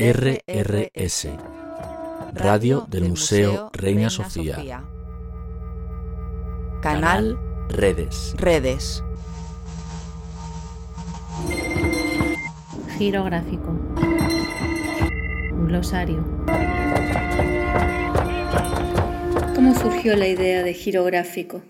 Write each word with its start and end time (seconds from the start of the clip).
RRS, 0.00 1.28
Radio 2.32 2.86
del 2.88 3.08
Museo 3.08 3.70
Reina 3.72 4.08
Sofía. 4.08 4.84
Canal 6.80 7.36
Redes. 7.68 8.32
Redes. 8.36 9.02
Girográfico. 12.96 13.76
Glosario. 15.66 16.24
¿Cómo 19.56 19.74
surgió 19.74 20.14
la 20.14 20.28
idea 20.28 20.62
de 20.62 20.74
girográfico? 20.74 21.60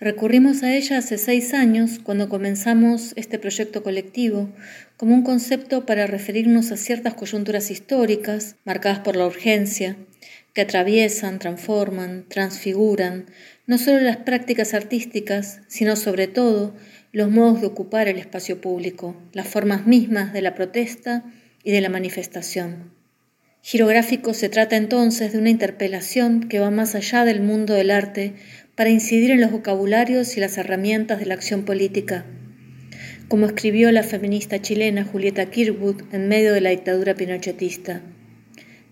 Recurrimos 0.00 0.62
a 0.62 0.76
ella 0.76 0.98
hace 0.98 1.18
seis 1.18 1.54
años 1.54 1.98
cuando 2.00 2.28
comenzamos 2.28 3.14
este 3.16 3.40
proyecto 3.40 3.82
colectivo 3.82 4.48
como 4.96 5.12
un 5.12 5.24
concepto 5.24 5.86
para 5.86 6.06
referirnos 6.06 6.70
a 6.70 6.76
ciertas 6.76 7.14
coyunturas 7.14 7.72
históricas 7.72 8.54
marcadas 8.64 9.00
por 9.00 9.16
la 9.16 9.26
urgencia, 9.26 9.96
que 10.54 10.60
atraviesan, 10.60 11.40
transforman, 11.40 12.26
transfiguran 12.28 13.26
no 13.66 13.76
solo 13.76 13.98
las 13.98 14.18
prácticas 14.18 14.72
artísticas, 14.72 15.62
sino 15.66 15.96
sobre 15.96 16.28
todo 16.28 16.76
los 17.10 17.28
modos 17.28 17.60
de 17.60 17.66
ocupar 17.66 18.06
el 18.06 18.18
espacio 18.18 18.60
público, 18.60 19.16
las 19.32 19.48
formas 19.48 19.84
mismas 19.84 20.32
de 20.32 20.42
la 20.42 20.54
protesta 20.54 21.24
y 21.64 21.72
de 21.72 21.80
la 21.80 21.88
manifestación. 21.88 22.92
Girográfico 23.62 24.32
se 24.32 24.48
trata 24.48 24.76
entonces 24.76 25.32
de 25.32 25.38
una 25.38 25.50
interpelación 25.50 26.48
que 26.48 26.60
va 26.60 26.70
más 26.70 26.94
allá 26.94 27.24
del 27.24 27.40
mundo 27.40 27.74
del 27.74 27.90
arte 27.90 28.34
para 28.78 28.90
incidir 28.90 29.32
en 29.32 29.40
los 29.40 29.50
vocabularios 29.50 30.36
y 30.36 30.40
las 30.40 30.56
herramientas 30.56 31.18
de 31.18 31.26
la 31.26 31.34
acción 31.34 31.64
política. 31.64 32.24
Como 33.26 33.46
escribió 33.46 33.90
la 33.90 34.04
feminista 34.04 34.62
chilena 34.62 35.04
Julieta 35.04 35.50
Kirwood 35.50 36.02
en 36.12 36.28
medio 36.28 36.54
de 36.54 36.60
la 36.60 36.70
dictadura 36.70 37.16
pinochetista, 37.16 38.02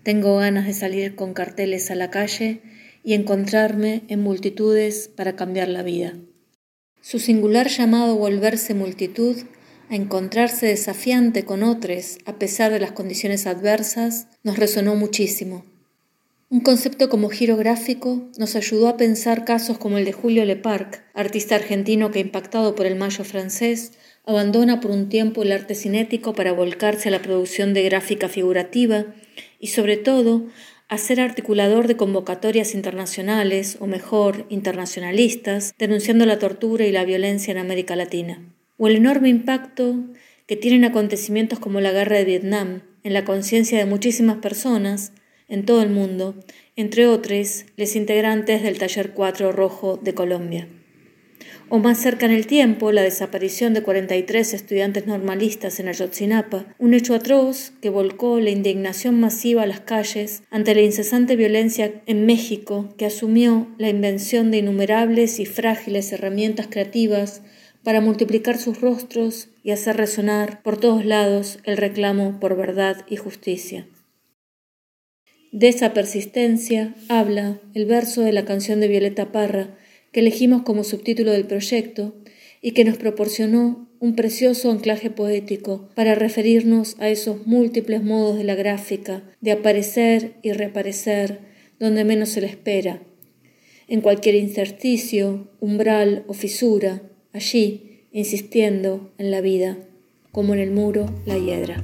tengo 0.03 0.35
ganas 0.35 0.67
de 0.67 0.73
salir 0.73 1.15
con 1.15 1.33
carteles 1.33 1.89
a 1.89 1.95
la 1.95 2.09
calle 2.09 2.59
y 3.01 3.13
encontrarme 3.13 4.01
en 4.09 4.19
multitudes 4.19 5.07
para 5.07 5.37
cambiar 5.37 5.69
la 5.69 5.83
vida. 5.83 6.15
Su 6.99 7.19
singular 7.19 7.69
llamado 7.69 8.17
volverse 8.17 8.73
multitud, 8.73 9.37
a 9.89 9.95
encontrarse 9.95 10.65
desafiante 10.65 11.45
con 11.45 11.63
otros 11.63 12.17
a 12.25 12.37
pesar 12.37 12.73
de 12.73 12.81
las 12.81 12.91
condiciones 12.91 13.47
adversas, 13.47 14.27
nos 14.43 14.59
resonó 14.59 14.95
muchísimo. 14.95 15.63
Un 16.49 16.61
concepto 16.61 17.09
como 17.09 17.27
giro 17.27 17.57
gráfico 17.57 18.29
nos 18.37 18.55
ayudó 18.55 18.87
a 18.87 18.95
pensar 18.95 19.43
casos 19.43 19.77
como 19.77 19.97
el 19.97 20.05
de 20.05 20.13
Julio 20.13 20.45
Leparc, 20.45 21.03
artista 21.13 21.55
argentino 21.55 22.09
que, 22.09 22.19
impactado 22.19 22.73
por 22.73 22.85
el 22.85 22.95
mayo 22.95 23.25
francés, 23.25 23.91
abandona 24.23 24.79
por 24.79 24.91
un 24.91 25.09
tiempo 25.09 25.43
el 25.43 25.51
arte 25.51 25.75
cinético 25.75 26.33
para 26.33 26.53
volcarse 26.53 27.09
a 27.09 27.11
la 27.11 27.21
producción 27.21 27.73
de 27.73 27.83
gráfica 27.83 28.29
figurativa 28.29 29.07
y, 29.59 29.67
sobre 29.67 29.97
todo, 29.97 30.45
a 30.87 30.97
ser 30.97 31.19
articulador 31.19 31.85
de 31.85 31.97
convocatorias 31.97 32.75
internacionales, 32.75 33.75
o 33.81 33.87
mejor, 33.87 34.45
internacionalistas, 34.47 35.75
denunciando 35.77 36.25
la 36.25 36.39
tortura 36.39 36.85
y 36.85 36.93
la 36.93 37.03
violencia 37.03 37.51
en 37.51 37.57
América 37.57 37.97
Latina. 37.97 38.41
O 38.77 38.87
el 38.87 38.95
enorme 38.95 39.27
impacto 39.27 39.95
que 40.47 40.55
tienen 40.55 40.85
acontecimientos 40.85 41.59
como 41.59 41.81
la 41.81 41.91
guerra 41.91 42.15
de 42.15 42.23
Vietnam 42.23 42.83
en 43.03 43.11
la 43.11 43.25
conciencia 43.25 43.77
de 43.77 43.85
muchísimas 43.85 44.37
personas, 44.37 45.11
en 45.47 45.65
todo 45.65 45.81
el 45.81 45.89
mundo, 45.89 46.35
entre 46.75 47.07
otros, 47.07 47.65
los 47.75 47.95
integrantes 47.95 48.63
del 48.63 48.77
Taller 48.77 49.11
4 49.13 49.51
Rojo 49.51 49.97
de 49.97 50.13
Colombia. 50.13 50.67
O 51.69 51.79
más 51.79 51.97
cerca 51.97 52.25
en 52.25 52.31
el 52.31 52.47
tiempo, 52.47 52.93
la 52.93 53.01
desaparición 53.01 53.73
de 53.73 53.83
43 53.83 54.53
estudiantes 54.53 55.05
normalistas 55.05 55.81
en 55.81 55.89
Ayotzinapa, 55.89 56.65
un 56.79 56.93
hecho 56.93 57.13
atroz 57.13 57.73
que 57.81 57.89
volcó 57.89 58.39
la 58.39 58.51
indignación 58.51 59.19
masiva 59.19 59.63
a 59.63 59.67
las 59.67 59.81
calles 59.81 60.43
ante 60.49 60.75
la 60.75 60.81
incesante 60.81 61.35
violencia 61.35 62.01
en 62.05 62.25
México 62.25 62.93
que 62.97 63.05
asumió 63.05 63.67
la 63.77 63.89
invención 63.89 64.49
de 64.49 64.59
innumerables 64.59 65.41
y 65.41 65.45
frágiles 65.45 66.13
herramientas 66.13 66.67
creativas 66.69 67.41
para 67.83 67.99
multiplicar 67.99 68.57
sus 68.57 68.79
rostros 68.79 69.49
y 69.61 69.71
hacer 69.71 69.97
resonar 69.97 70.61
por 70.61 70.77
todos 70.77 71.05
lados 71.05 71.59
el 71.63 71.75
reclamo 71.75 72.39
por 72.39 72.55
verdad 72.55 73.05
y 73.09 73.17
justicia. 73.17 73.87
De 75.57 75.69
esa 75.69 75.91
persistencia 75.91 76.93
habla 77.09 77.59
el 77.73 77.87
verso 77.87 78.21
de 78.21 78.31
la 78.31 78.45
canción 78.45 78.79
de 78.79 78.87
Violeta 78.87 79.31
Parra 79.31 79.75
que 80.11 80.19
elegimos 80.19 80.61
como 80.61 80.83
subtítulo 80.83 81.31
del 81.31 81.47
proyecto 81.47 82.13
y 82.61 82.73
que 82.73 82.85
nos 82.85 82.97
proporcionó 82.97 83.89
un 83.99 84.15
precioso 84.15 84.69
anclaje 84.69 85.09
poético 85.09 85.89
para 85.95 86.13
referirnos 86.13 86.95
a 86.99 87.09
esos 87.09 87.47
múltiples 87.47 88.03
modos 88.03 88.37
de 88.37 88.43
la 88.43 88.53
gráfica, 88.53 89.23
de 89.41 89.53
aparecer 89.53 90.33
y 90.43 90.51
reaparecer 90.51 91.39
donde 91.79 92.03
menos 92.03 92.29
se 92.29 92.41
le 92.41 92.47
espera, 92.47 93.01
en 93.87 94.01
cualquier 94.01 94.35
intersticio, 94.35 95.49
umbral 95.59 96.23
o 96.27 96.33
fisura, 96.33 97.01
allí, 97.33 98.03
insistiendo 98.11 99.11
en 99.17 99.31
la 99.31 99.41
vida, 99.41 99.79
como 100.31 100.53
en 100.53 100.59
el 100.59 100.69
muro 100.69 101.07
la 101.25 101.39
hiedra. 101.39 101.83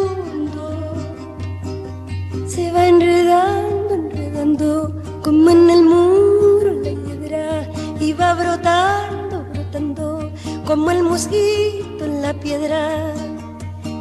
se 2.71 2.77
va 2.77 2.87
enredando, 2.87 3.93
enredando, 3.93 5.01
como 5.21 5.49
en 5.49 5.69
el 5.69 5.83
muro 5.83 6.71
la 6.81 6.93
piedra, 7.03 7.69
y 7.99 8.13
va 8.13 8.33
brotando, 8.33 9.45
brotando, 9.51 10.31
como 10.65 10.89
el 10.91 11.03
mosquito 11.03 12.05
en 12.05 12.21
la 12.21 12.33
piedra, 12.33 13.13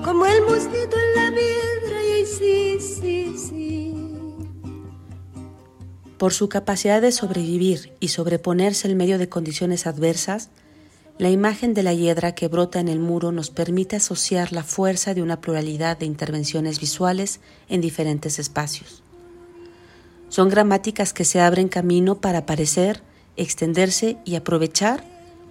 como 0.04 0.24
el 0.24 0.42
mosquito 0.42 0.96
en 1.04 1.10
la 1.16 1.36
piedra, 1.36 2.04
y 2.16 2.26
sí, 2.26 2.78
sí, 2.80 3.34
sí. 3.36 3.94
Por 6.16 6.32
su 6.32 6.48
capacidad 6.48 7.02
de 7.02 7.10
sobrevivir 7.10 7.92
y 7.98 8.08
sobreponerse 8.08 8.88
en 8.88 8.96
medio 8.96 9.18
de 9.18 9.28
condiciones 9.28 9.88
adversas, 9.88 10.50
la 11.20 11.28
imagen 11.28 11.74
de 11.74 11.82
la 11.82 11.92
hiedra 11.92 12.34
que 12.34 12.48
brota 12.48 12.80
en 12.80 12.88
el 12.88 12.98
muro 12.98 13.30
nos 13.30 13.50
permite 13.50 13.94
asociar 13.94 14.54
la 14.54 14.64
fuerza 14.64 15.12
de 15.12 15.20
una 15.20 15.42
pluralidad 15.42 15.98
de 15.98 16.06
intervenciones 16.06 16.80
visuales 16.80 17.40
en 17.68 17.82
diferentes 17.82 18.38
espacios. 18.38 19.02
Son 20.30 20.48
gramáticas 20.48 21.12
que 21.12 21.26
se 21.26 21.42
abren 21.42 21.68
camino 21.68 22.22
para 22.22 22.38
aparecer, 22.38 23.02
extenderse 23.36 24.16
y 24.24 24.36
aprovechar 24.36 25.04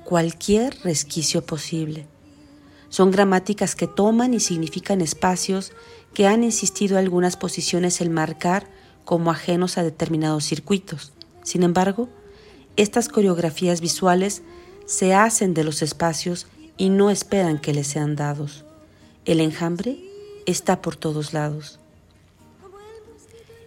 cualquier 0.05 0.75
resquicio 0.83 1.45
posible. 1.45 2.07
Son 2.89 3.11
gramáticas 3.11 3.75
que 3.75 3.85
toman 3.85 4.33
y 4.33 4.39
significan 4.39 5.01
espacios 5.01 5.71
que 6.15 6.25
han 6.25 6.43
insistido 6.43 6.97
algunas 6.97 7.37
posiciones 7.37 8.01
en 8.01 8.11
marcar 8.11 8.67
como 9.05 9.29
ajenos 9.29 9.77
a 9.77 9.83
determinados 9.83 10.45
circuitos. 10.45 11.13
Sin 11.43 11.61
embargo, 11.61 12.09
estas 12.75 13.07
coreografías 13.07 13.81
visuales 13.81 14.41
se 14.89 15.13
hacen 15.13 15.53
de 15.53 15.63
los 15.63 15.83
espacios 15.83 16.47
y 16.75 16.89
no 16.89 17.11
esperan 17.11 17.59
que 17.59 17.75
les 17.75 17.85
sean 17.85 18.15
dados. 18.15 18.65
El 19.23 19.39
enjambre 19.39 19.99
está 20.47 20.81
por 20.81 20.95
todos 20.95 21.31
lados. 21.31 21.79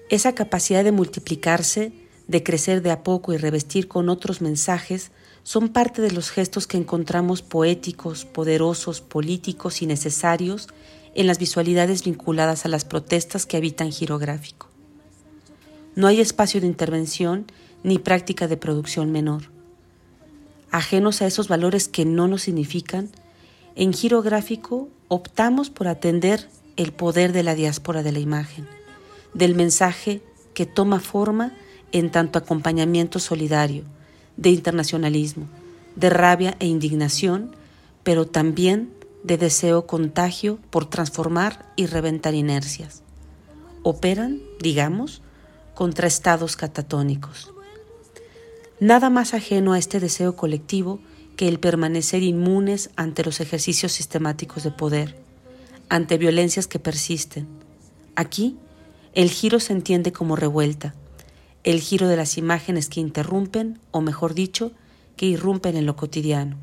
Esa 0.08 0.34
capacidad 0.34 0.82
de 0.82 0.90
multiplicarse, 0.90 1.92
de 2.26 2.42
crecer 2.42 2.82
de 2.82 2.90
a 2.90 3.04
poco 3.04 3.32
y 3.32 3.36
revestir 3.36 3.86
con 3.86 4.08
otros 4.08 4.40
mensajes 4.40 5.12
son 5.44 5.68
parte 5.68 6.02
de 6.02 6.10
los 6.10 6.28
gestos 6.28 6.66
que 6.66 6.76
encontramos 6.76 7.40
poéticos, 7.40 8.24
poderosos, 8.24 9.00
políticos 9.00 9.80
y 9.80 9.86
necesarios 9.86 10.66
en 11.14 11.28
las 11.28 11.38
visualidades 11.38 12.02
vinculadas 12.02 12.64
a 12.64 12.68
las 12.68 12.84
protestas 12.84 13.46
que 13.46 13.56
habitan 13.56 13.92
girográfico. 13.92 14.66
No 15.94 16.08
hay 16.08 16.20
espacio 16.20 16.60
de 16.60 16.66
intervención 16.66 17.46
ni 17.84 18.00
práctica 18.00 18.48
de 18.48 18.56
producción 18.56 19.12
menor 19.12 19.51
ajenos 20.72 21.22
a 21.22 21.26
esos 21.26 21.46
valores 21.46 21.86
que 21.86 22.04
no 22.04 22.26
nos 22.26 22.42
significan, 22.42 23.10
en 23.76 23.92
giro 23.92 24.22
gráfico 24.22 24.88
optamos 25.08 25.70
por 25.70 25.86
atender 25.86 26.48
el 26.76 26.92
poder 26.92 27.32
de 27.32 27.42
la 27.42 27.54
diáspora 27.54 28.02
de 28.02 28.12
la 28.12 28.18
imagen, 28.18 28.66
del 29.34 29.54
mensaje 29.54 30.22
que 30.54 30.66
toma 30.66 31.00
forma 31.00 31.52
en 31.92 32.10
tanto 32.10 32.38
acompañamiento 32.38 33.18
solidario, 33.18 33.84
de 34.36 34.50
internacionalismo, 34.50 35.46
de 35.94 36.08
rabia 36.08 36.56
e 36.58 36.66
indignación, 36.66 37.54
pero 38.02 38.26
también 38.26 38.94
de 39.22 39.36
deseo 39.36 39.86
contagio 39.86 40.58
por 40.70 40.86
transformar 40.86 41.70
y 41.76 41.86
reventar 41.86 42.34
inercias. 42.34 43.02
Operan, 43.82 44.40
digamos, 44.60 45.20
contra 45.74 46.06
estados 46.06 46.56
catatónicos. 46.56 47.52
Nada 48.82 49.10
más 49.10 49.32
ajeno 49.32 49.74
a 49.74 49.78
este 49.78 50.00
deseo 50.00 50.34
colectivo 50.34 50.98
que 51.36 51.46
el 51.46 51.60
permanecer 51.60 52.24
inmunes 52.24 52.90
ante 52.96 53.22
los 53.22 53.38
ejercicios 53.38 53.92
sistemáticos 53.92 54.64
de 54.64 54.72
poder, 54.72 55.16
ante 55.88 56.18
violencias 56.18 56.66
que 56.66 56.80
persisten. 56.80 57.46
Aquí, 58.16 58.56
el 59.14 59.30
giro 59.30 59.60
se 59.60 59.72
entiende 59.72 60.10
como 60.10 60.34
revuelta, 60.34 60.96
el 61.62 61.80
giro 61.80 62.08
de 62.08 62.16
las 62.16 62.36
imágenes 62.38 62.88
que 62.88 62.98
interrumpen, 62.98 63.78
o 63.92 64.00
mejor 64.00 64.34
dicho, 64.34 64.72
que 65.14 65.26
irrumpen 65.26 65.76
en 65.76 65.86
lo 65.86 65.94
cotidiano. 65.94 66.56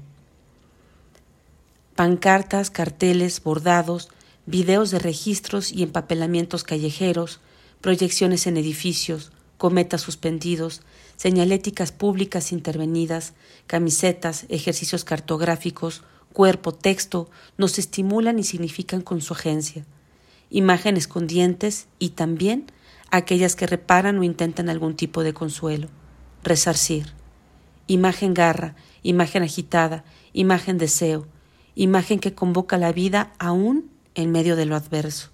Pancartas, 1.95 2.69
carteles, 2.69 3.41
bordados, 3.41 4.09
videos 4.45 4.91
de 4.91 4.99
registros 4.99 5.71
y 5.71 5.83
empapelamientos 5.83 6.65
callejeros, 6.65 7.39
proyecciones 7.79 8.45
en 8.45 8.57
edificios, 8.57 9.31
cometas 9.59 10.01
suspendidos, 10.01 10.81
señaléticas 11.17 11.91
públicas 11.91 12.53
intervenidas, 12.53 13.33
camisetas, 13.67 14.45
ejercicios 14.47 15.03
cartográficos, 15.03 16.01
cuerpo, 16.33 16.73
texto, 16.73 17.29
nos 17.57 17.77
estimulan 17.77 18.39
y 18.39 18.45
significan 18.45 19.01
con 19.01 19.19
su 19.21 19.33
agencia. 19.33 19.85
Imágenes 20.49 21.09
con 21.09 21.27
dientes 21.27 21.87
y 21.99 22.11
también 22.11 22.71
aquellas 23.11 23.57
que 23.57 23.67
reparan 23.67 24.17
o 24.17 24.23
intentan 24.23 24.69
algún 24.69 24.95
tipo 24.95 25.23
de 25.23 25.33
consuelo. 25.33 25.89
Resarcir. 26.41 27.13
Imagen 27.85 28.33
garra, 28.33 28.75
imagen 29.03 29.43
agitada, 29.43 30.05
imagen 30.31 30.77
deseo, 30.77 31.27
imagen 31.75 32.19
que 32.19 32.33
convoca 32.33 32.77
la 32.77 32.93
vida 32.93 33.33
aún 33.39 33.91
en 34.15 34.31
medio 34.31 34.55
de 34.55 34.65
lo 34.65 34.77
adverso. 34.77 35.31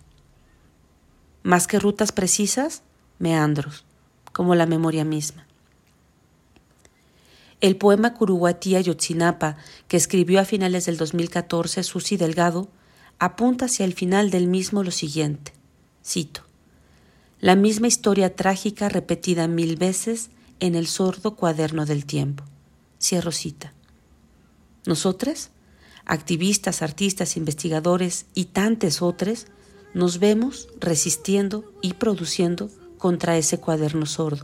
Más 1.43 1.67
que 1.67 1.77
rutas 1.77 2.11
precisas, 2.11 2.81
meandros, 3.19 3.85
como 4.35 4.53
la 4.53 4.65
memoria 4.65 5.05
misma. 5.05 5.47
El 7.61 7.77
poema 7.77 8.13
Curuguatía 8.13 8.81
Yotzinapa, 8.81 9.55
que 9.87 9.95
escribió 9.95 10.41
a 10.41 10.43
finales 10.43 10.87
del 10.87 10.97
2014 10.97 11.83
Susi 11.83 12.17
Delgado, 12.17 12.67
apunta 13.17 13.67
hacia 13.67 13.85
el 13.85 13.93
final 13.93 14.31
del 14.31 14.47
mismo 14.47 14.83
lo 14.83 14.91
siguiente. 14.91 15.53
Cito. 16.05 16.41
La 17.39 17.55
misma 17.55 17.87
historia 17.87 18.35
trágica 18.35 18.89
repetida 18.89 19.47
mil 19.47 19.77
veces 19.77 20.31
en 20.59 20.75
el 20.75 20.87
sordo 20.87 21.37
cuaderno 21.37 21.85
del 21.85 22.05
tiempo. 22.05 22.43
Cierro 23.01 23.31
cita. 23.31 23.71
Nosotras, 24.85 25.51
activistas, 26.03 26.81
artistas, 26.81 27.37
investigadores 27.37 28.25
y 28.33 28.45
tantos 28.45 29.01
otros, 29.01 29.47
nos 29.93 30.19
vemos 30.19 30.67
resistiendo 30.81 31.71
y 31.81 31.93
produciendo 31.93 32.69
contra 33.05 33.37
ese 33.37 33.59
cuaderno 33.59 34.07
sordo 34.07 34.43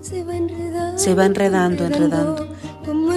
se 0.00 0.24
va 0.24 1.24
enredando, 1.24 1.84
enredando, 1.84 2.48
como, 2.84 3.12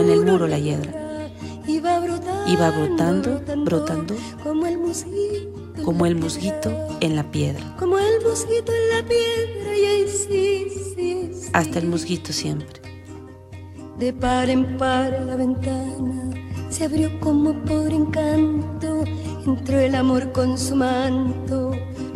en 0.00 0.10
el 0.10 0.24
muro, 0.24 0.46
la 0.46 0.60
hiedra. 0.60 1.28
Y 1.66 1.80
va 1.80 1.98
brotando, 2.70 3.42
brotando, 3.64 4.14
como, 4.44 4.64
el 4.66 4.78
musguito, 4.78 5.82
como 5.84 6.06
el 6.06 6.14
musguito 6.14 6.70
en 7.00 7.16
la 7.16 7.28
piedra. 7.32 7.74
Como 7.80 7.98
el 7.98 8.22
musguito 8.24 8.70
en 8.72 8.96
la 8.96 9.08
piedra, 9.08 9.76
y 9.76 10.08
sí, 10.08 10.66
sí, 10.94 11.30
Hasta 11.52 11.80
el 11.80 11.88
musguito 11.88 12.32
siempre. 12.32 12.80
De 13.98 14.12
par 14.12 14.50
en 14.50 14.76
par 14.76 15.20
la 15.26 15.34
ventana 15.34 16.30
se 16.70 16.84
abrió 16.84 17.10
como 17.18 17.54
por 17.64 17.92
encanto, 17.92 19.02
entró 19.44 19.80
el 19.80 19.96
amor 19.96 20.30
con 20.30 20.56
su 20.56 20.76
manto, 20.76 21.72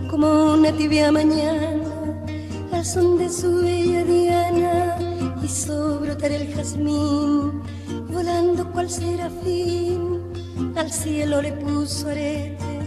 como 0.08 0.45
una 0.66 0.76
tibia 0.76 1.12
mañana 1.12 2.82
son 2.82 3.18
de 3.18 3.28
su 3.28 3.62
bella 3.62 4.02
diana 4.02 4.98
hizo 5.40 6.00
brotar 6.00 6.32
el 6.32 6.52
jazmín, 6.54 7.62
volando 8.08 8.68
cual 8.72 8.90
serafín, 8.90 10.22
al 10.74 10.90
cielo 10.90 11.40
le 11.40 11.52
puso 11.52 12.08
arete, 12.08 12.80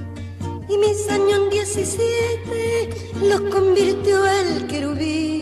y 0.68 0.78
mis 0.78 1.10
años 1.10 1.50
17 1.52 2.90
los 3.30 3.42
convirtió 3.54 4.26
el 4.26 4.68
querubín. 4.68 5.39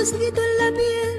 Mosquito 0.00 0.40
en 0.40 0.56
la 0.56 0.70
sí. 0.70 1.09